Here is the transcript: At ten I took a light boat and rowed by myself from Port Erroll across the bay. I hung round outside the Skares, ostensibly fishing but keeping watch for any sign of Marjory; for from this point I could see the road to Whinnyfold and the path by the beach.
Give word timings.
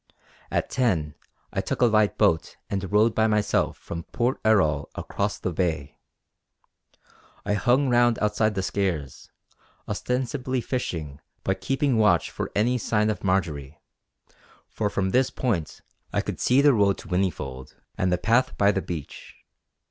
At 0.49 0.71
ten 0.71 1.13
I 1.53 1.61
took 1.61 1.79
a 1.79 1.85
light 1.85 2.17
boat 2.17 2.57
and 2.71 2.91
rowed 2.91 3.13
by 3.13 3.27
myself 3.27 3.77
from 3.77 4.01
Port 4.05 4.39
Erroll 4.43 4.89
across 4.95 5.37
the 5.37 5.51
bay. 5.53 5.99
I 7.45 7.53
hung 7.53 7.87
round 7.87 8.17
outside 8.17 8.55
the 8.55 8.63
Skares, 8.63 9.29
ostensibly 9.87 10.59
fishing 10.59 11.21
but 11.43 11.61
keeping 11.61 11.97
watch 11.99 12.31
for 12.31 12.51
any 12.55 12.79
sign 12.79 13.11
of 13.11 13.23
Marjory; 13.23 13.79
for 14.67 14.89
from 14.89 15.11
this 15.11 15.29
point 15.29 15.81
I 16.11 16.21
could 16.21 16.39
see 16.39 16.61
the 16.61 16.73
road 16.73 16.97
to 16.97 17.07
Whinnyfold 17.07 17.75
and 17.95 18.11
the 18.11 18.17
path 18.17 18.57
by 18.57 18.71
the 18.71 18.81
beach. 18.81 19.35